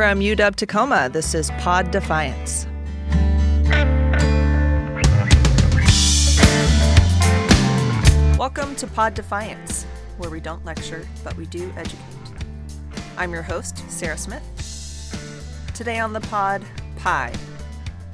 [0.00, 2.66] From UW Tacoma, this is Pod Defiance.
[8.38, 9.84] Welcome to Pod Defiance,
[10.16, 12.00] where we don't lecture, but we do educate.
[13.18, 14.42] I'm your host, Sarah Smith.
[15.74, 16.64] Today on the pod,
[16.96, 17.34] Pie.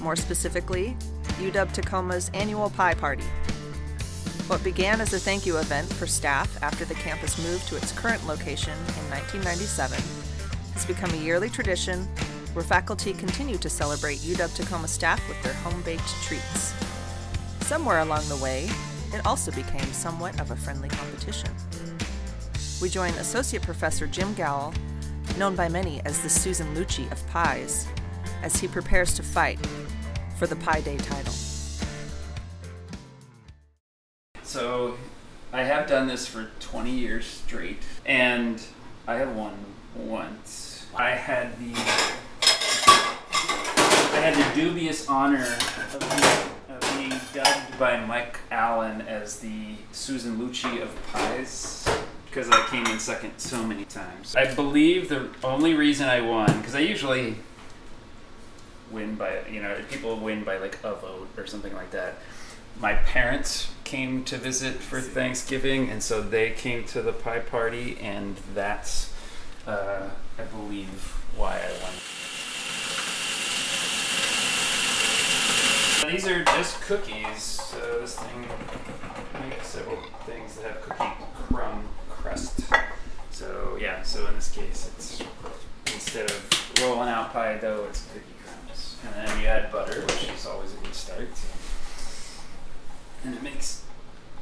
[0.00, 0.96] More specifically,
[1.38, 3.22] UW Tacoma's annual Pie Party.
[4.48, 7.92] What began as a thank you event for staff after the campus moved to its
[7.92, 10.17] current location in 1997
[10.78, 12.04] has become a yearly tradition
[12.52, 16.72] where faculty continue to celebrate UW Tacoma staff with their home baked treats.
[17.62, 18.70] Somewhere along the way,
[19.12, 21.50] it also became somewhat of a friendly competition.
[22.80, 24.72] We join Associate Professor Jim Gawel,
[25.36, 27.88] known by many as the Susan Lucci of pies,
[28.44, 29.58] as he prepares to fight
[30.36, 31.34] for the Pie Day title.
[34.44, 34.96] So,
[35.52, 38.62] I have done this for 20 years straight, and
[39.08, 39.56] I have won
[39.96, 40.67] once.
[40.94, 41.72] I had the
[44.14, 49.76] I had the dubious honor of being, of being dubbed by Mike Allen as the
[49.92, 51.88] Susan Lucci of pies
[52.26, 54.34] because I came in second so many times.
[54.34, 57.36] I believe the only reason I won because I usually
[58.90, 62.16] win by you know people win by like a vote or something like that.
[62.80, 67.98] My parents came to visit for Thanksgiving, and so they came to the pie party,
[68.00, 69.12] and that's
[69.68, 70.88] uh, I believe
[71.36, 71.92] why I won.
[76.10, 77.42] These are just cookies.
[77.42, 78.46] So this thing
[79.48, 82.60] makes several things that have cookie crumb crust.
[83.30, 85.22] So yeah, so in this case, it's
[85.92, 90.30] instead of rolling out pie dough, it's cookie crumbs, and then you add butter, which
[90.30, 91.28] is always a good start.
[93.24, 93.82] And it makes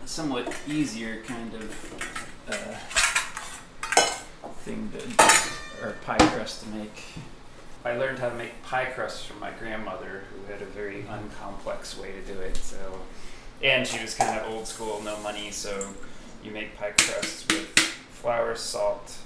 [0.05, 1.75] somewhat easier kind of
[2.49, 2.77] uh,
[4.67, 7.01] thing to, or pie crust to make.
[7.85, 11.97] I learned how to make pie crust from my grandmother, who had a very uncomplex
[12.01, 12.57] way to do it.
[12.57, 12.77] So,
[13.63, 15.53] and she was kind of old school, no money.
[15.53, 15.95] So,
[16.43, 19.17] you make pie crust with flour, salt,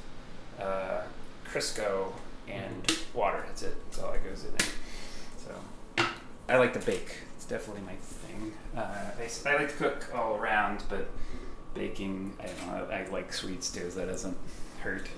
[0.61, 1.01] uh,
[1.51, 2.13] Crisco,
[2.47, 3.43] and water.
[3.47, 3.77] That's it.
[3.87, 4.71] That's all that goes in it.
[5.39, 6.07] So,
[6.51, 7.17] I like to bake.
[7.37, 8.53] It's definitely my thing.
[8.77, 8.81] Uh,
[9.19, 11.09] I, I like to cook all around, but
[11.73, 12.95] baking, I don't know.
[12.95, 13.91] I like sweets too.
[13.91, 14.37] So that doesn't
[14.81, 15.09] hurt.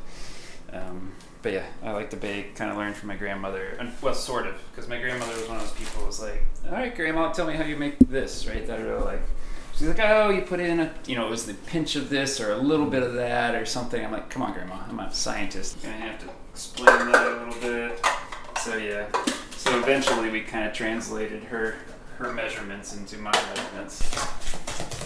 [0.73, 1.13] Um,
[1.43, 2.55] but yeah, I like to bake.
[2.55, 5.57] Kind of learned from my grandmother, and well, sort of, because my grandmother was one
[5.57, 8.47] of those people who was like, "All right, grandma, tell me how you make this."
[8.47, 8.67] Right?
[8.67, 9.23] That are like,
[9.75, 12.41] she's like, "Oh, you put in a, you know, it was the pinch of this
[12.41, 15.13] or a little bit of that or something." I'm like, "Come on, grandma, I'm a
[15.13, 15.79] scientist.
[15.85, 18.07] I'm gonna have to explain that a little bit."
[18.61, 19.07] So yeah,
[19.57, 21.75] so eventually we kind of translated her
[22.19, 25.02] her measurements into my measurements.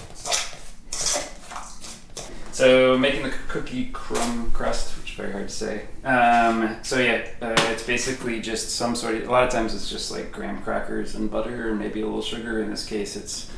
[2.57, 5.89] So making the cookie crumb crust, which is very hard to say.
[6.05, 9.29] Um, so yeah, uh, it's basically just some sort of.
[9.29, 12.23] A lot of times it's just like graham crackers and butter and maybe a little
[12.23, 12.63] sugar.
[12.63, 13.53] In this case, it's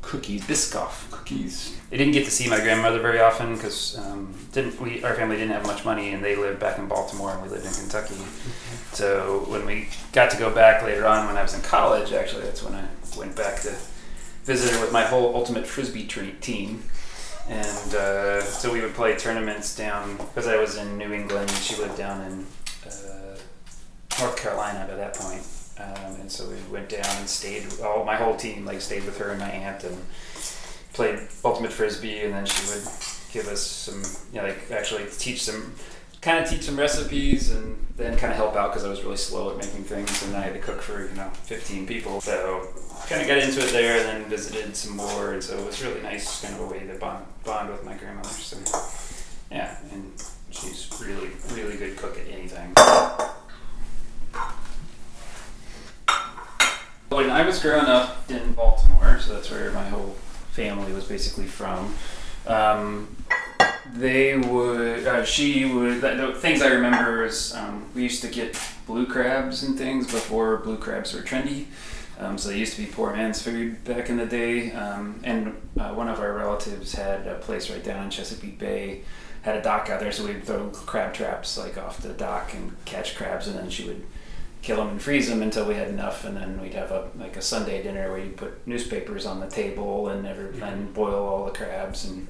[0.00, 1.78] cookies, Biscoff cookies.
[1.92, 5.04] I didn't get to see my grandmother very often because um, didn't we?
[5.04, 7.66] Our family didn't have much money, and they lived back in Baltimore, and we lived
[7.66, 8.16] in Kentucky.
[8.92, 12.42] So when we got to go back later on, when I was in college, actually,
[12.42, 12.84] that's when I
[13.16, 13.74] went back to
[14.44, 16.82] visit her with my whole ultimate frisbee team
[17.48, 21.50] and uh, so we would play tournaments down because I was in New England.
[21.50, 22.46] And she lived down in
[22.86, 23.36] uh,
[24.20, 25.44] North Carolina by that point.
[25.78, 27.66] Um, and so we went down and stayed.
[27.82, 29.98] All my whole team like stayed with her and my aunt and
[30.92, 32.20] played ultimate frisbee.
[32.20, 32.86] And then she would
[33.32, 34.02] give us some,
[34.32, 35.74] you know, like actually teach some,
[36.22, 39.18] kind of teach some recipes, and then kind of help out because I was really
[39.18, 42.20] slow at making things, and I had to cook for you know 15 people.
[42.22, 42.68] So
[43.08, 45.82] kind of got into it there and then visited some more and so it was
[45.82, 48.56] really nice kind of a way to bond, bond with my grandmother so
[49.50, 50.12] yeah and
[50.50, 52.72] she's really really good cook at anything
[57.08, 60.14] when i was growing up in baltimore so that's where my whole
[60.52, 61.94] family was basically from
[62.46, 63.14] um,
[63.94, 68.58] they would uh, she would the things i remember is um, we used to get
[68.86, 71.66] blue crabs and things before blue crabs were trendy
[72.22, 74.72] um, so they used to be poor man's food back in the day.
[74.72, 79.02] Um, and uh, one of our relatives had a place right down in Chesapeake Bay,
[79.42, 82.76] had a dock out there, so we'd throw crab traps like off the dock and
[82.84, 84.04] catch crabs, and then she would
[84.60, 87.36] kill them and freeze them until we had enough, and then we'd have a like
[87.36, 91.44] a Sunday dinner where you put newspapers on the table and every, and boil all
[91.44, 92.28] the crabs, and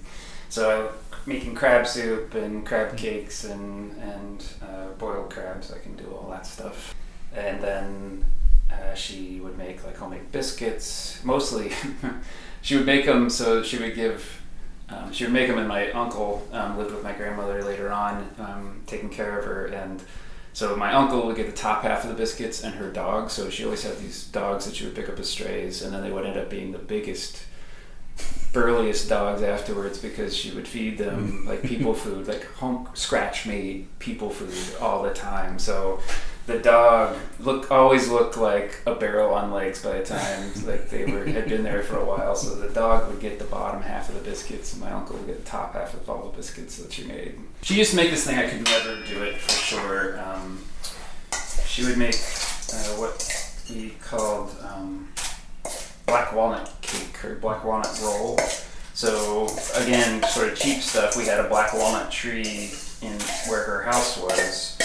[0.52, 0.93] so
[1.25, 6.28] making crab soup and crab cakes and and uh, boiled crabs, I can do all
[6.28, 6.94] that stuff,
[7.34, 8.26] and then
[8.70, 11.25] uh, she would make like homemade biscuits.
[11.25, 11.72] Mostly,
[12.60, 14.43] she would make them so she would give.
[14.90, 18.28] Um, she would make them, and my uncle um, lived with my grandmother later on,
[18.38, 20.02] um, taking care of her, and
[20.52, 23.31] So my uncle would get the top half of the biscuits, and her dog.
[23.31, 26.02] So she always had these dogs that she would pick up as strays, and then
[26.02, 27.46] they would end up being the biggest,
[28.53, 33.87] burliest dogs afterwards because she would feed them like people food, like home scratch made
[33.99, 35.59] people food all the time.
[35.59, 36.00] So
[36.47, 41.05] the dog look always looked like a barrel on legs by the time like they
[41.05, 42.35] were had been there for a while.
[42.35, 45.26] So the dog would get the bottom half of the biscuits, and my uncle would
[45.26, 47.38] get the top half of all the biscuits that she made.
[47.62, 48.38] She used to make this thing.
[48.38, 50.20] I could never do it for sure.
[50.20, 50.59] Um,
[51.67, 55.09] she would make uh, what we called um,
[56.06, 56.70] black walnut
[57.12, 58.38] cake black walnut roll.
[58.94, 61.16] So again, sort of cheap stuff.
[61.16, 63.18] We had a black walnut tree in
[63.48, 64.78] where her house was,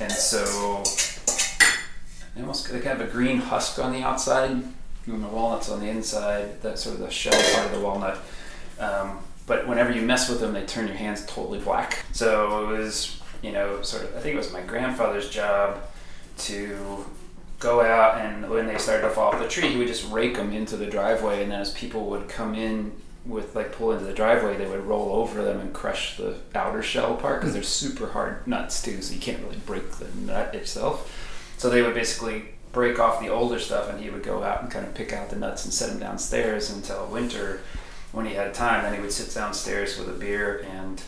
[0.00, 0.82] and so
[2.34, 4.74] they almost they kind of a green husk on the outside, and
[5.06, 6.62] the walnuts on the inside.
[6.62, 8.18] That sort of the shell part of the walnut.
[8.80, 12.04] Um, but whenever you mess with them, they turn your hands totally black.
[12.12, 14.16] So it was, you know, sort of.
[14.16, 15.80] I think it was my grandfather's job
[16.38, 17.04] to
[17.58, 20.36] go out and when they started to fall off the tree, he would just rake
[20.36, 22.92] them into the driveway, and then as people would come in
[23.24, 26.82] with like pull into the driveway, they would roll over them and crush the outer
[26.82, 30.54] shell part because they're super hard nuts too, so you can't really break the nut
[30.54, 31.10] itself.
[31.56, 34.70] So they would basically break off the older stuff, and he would go out and
[34.70, 37.60] kind of pick out the nuts and set them downstairs until winter
[38.12, 38.82] when he had time.
[38.82, 41.02] Then he would sit downstairs with a beer and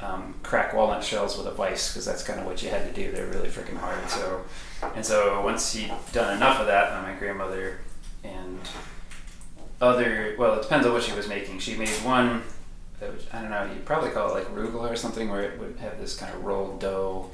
[0.00, 2.92] um, crack walnut shells with a vice because that's kind of what you had to
[2.92, 3.10] do.
[3.12, 4.08] They're really freaking hard.
[4.08, 4.44] So,
[4.94, 7.78] and so once he'd done enough of that, then my grandmother
[8.22, 8.60] and
[9.80, 11.58] other well, it depends on what she was making.
[11.58, 12.42] She made one
[13.00, 15.58] that was, I don't know, you'd probably call it like arugula or something, where it
[15.58, 17.30] would have this kind of rolled dough,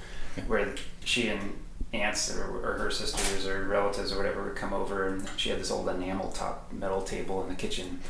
[0.47, 0.75] where
[1.05, 1.59] she and
[1.93, 5.59] aunts or, or her sisters or relatives or whatever would come over, and she had
[5.59, 8.01] this old enamel top metal table in the kitchen.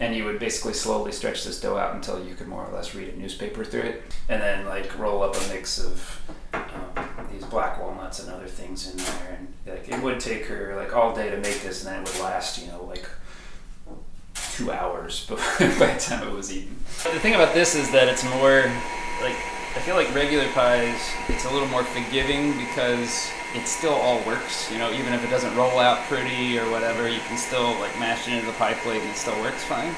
[0.00, 2.94] And you would basically slowly stretch this dough out until you could more or less
[2.94, 6.20] read a newspaper through it, and then like roll up a mix of
[6.52, 9.38] um, these black walnuts and other things in there.
[9.38, 12.12] And like it would take her like all day to make this, and then it
[12.12, 13.08] would last, you know, like
[14.52, 16.76] two hours before, by the time it was eaten.
[17.04, 18.62] The thing about this is that it's more
[19.22, 19.36] like
[19.76, 21.00] I feel like regular pies.
[21.28, 24.70] It's a little more forgiving because it still all works.
[24.70, 27.98] You know, even if it doesn't roll out pretty or whatever, you can still like
[27.98, 29.94] mash it into the pie plate and it still works fine.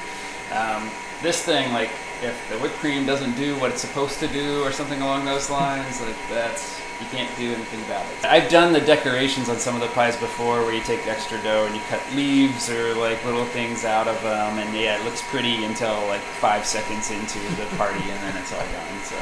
[0.51, 0.89] Um,
[1.21, 1.89] this thing, like
[2.21, 5.49] if the whipped cream doesn't do what it's supposed to do or something along those
[5.49, 8.25] lines, like that's you can't do anything about it.
[8.25, 11.65] I've done the decorations on some of the pies before where you take extra dough
[11.65, 15.21] and you cut leaves or like little things out of them and yeah, it looks
[15.29, 19.03] pretty until like five seconds into the party and then it's all gone.
[19.03, 19.15] So.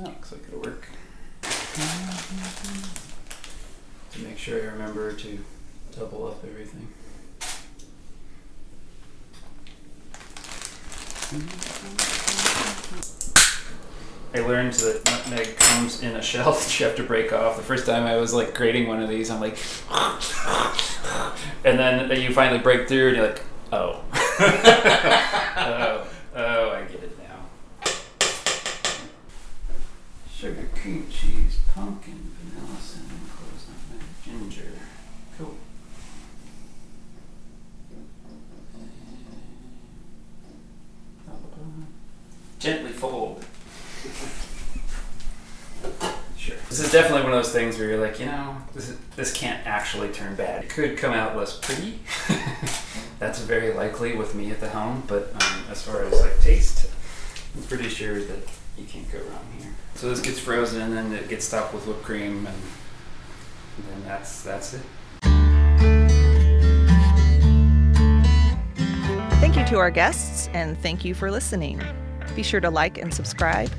[0.00, 0.88] Oh, looks like it'll work.
[4.12, 5.38] To make sure I remember to
[5.96, 6.88] double up everything.
[14.34, 17.56] I learned that nutmeg comes in a shell that you have to break off.
[17.56, 19.58] The first time I was like grating one of these, I'm like,
[21.64, 23.42] and then you finally break through, and you're like,
[23.72, 26.06] oh, oh,
[26.36, 27.46] oh, I get it now.
[30.34, 34.70] Sugar, cream cheese, pumpkin, vanilla, cinnamon, cloves, nutmeg, ginger.
[35.36, 35.54] Cool.
[42.58, 43.44] Gently fold.
[46.38, 46.56] Sure.
[46.70, 49.32] This is definitely one of those things where you're like, you know, this is, this
[49.34, 50.64] can't actually turn bad.
[50.64, 51.98] It could come out less pretty.
[53.18, 56.90] That's very likely with me at the helm, but um, as far as like taste,
[57.54, 58.48] I'm pretty sure that
[58.78, 59.72] you can't go wrong here.
[59.94, 62.56] So this gets frozen and then it gets topped with whipped cream, and,
[63.76, 64.82] and then that's that's it.
[69.40, 71.82] Thank you to our guests, and thank you for listening.
[72.36, 73.70] Be sure to like and subscribe.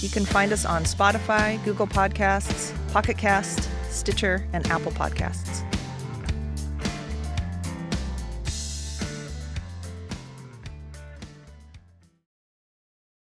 [0.00, 5.67] You can find us on Spotify, Google Podcasts, Pocket Cast, Stitcher, and Apple Podcasts.